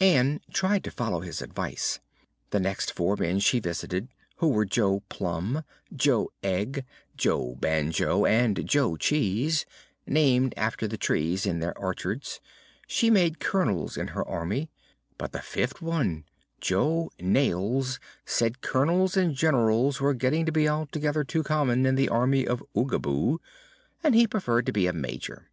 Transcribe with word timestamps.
Ann 0.00 0.40
tried 0.50 0.82
to 0.84 0.90
follow 0.90 1.20
his 1.20 1.42
advice. 1.42 2.00
The 2.52 2.58
next 2.58 2.90
four 2.94 3.16
men 3.18 3.38
she 3.38 3.58
visited 3.60 4.08
who 4.36 4.48
were 4.48 4.64
Jo 4.64 5.00
Plum, 5.10 5.62
Jo 5.94 6.30
Egg, 6.42 6.86
Jo 7.18 7.56
Banjo 7.56 8.24
and 8.24 8.66
Jo 8.66 8.96
Cheese, 8.96 9.66
named 10.06 10.54
after 10.56 10.88
the 10.88 10.96
trees 10.96 11.44
in 11.44 11.58
their 11.58 11.76
orchards 11.76 12.40
she 12.86 13.10
made 13.10 13.40
Colonels 13.40 13.98
of 13.98 14.08
her 14.08 14.26
Army; 14.26 14.70
but 15.18 15.32
the 15.32 15.42
fifth 15.42 15.82
one, 15.82 16.24
Jo 16.62 17.10
Nails, 17.20 18.00
said 18.24 18.62
Colonels 18.62 19.18
and 19.18 19.34
Generals 19.34 20.00
were 20.00 20.14
getting 20.14 20.46
to 20.46 20.50
be 20.52 20.66
altogether 20.66 21.24
too 21.24 21.42
common 21.42 21.84
in 21.84 21.94
the 21.94 22.08
Army 22.08 22.46
of 22.46 22.64
Oogaboo 22.74 23.36
and 24.02 24.14
he 24.14 24.26
preferred 24.26 24.64
to 24.64 24.72
be 24.72 24.86
a 24.86 24.94
Major. 24.94 25.50